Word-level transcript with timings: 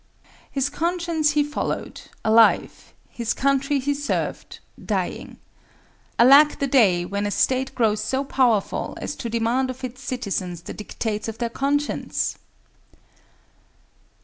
His 0.49 0.67
conscience 0.67 1.33
he 1.37 1.43
followed, 1.43 2.01
alive; 2.25 2.91
his 3.07 3.35
country 3.35 3.77
he 3.77 3.93
served, 3.93 4.57
dying. 4.83 5.37
Alack 6.17 6.57
the 6.57 6.65
day 6.65 7.05
when 7.05 7.27
a 7.27 7.29
state 7.29 7.75
grows 7.75 8.01
so 8.03 8.23
powerful 8.23 8.97
as 8.99 9.15
to 9.17 9.29
demand 9.29 9.69
of 9.69 9.83
its 9.83 10.01
citizens 10.01 10.63
the 10.63 10.73
dictates 10.73 11.27
of 11.27 11.37
their 11.37 11.49
conscience! 11.51 12.39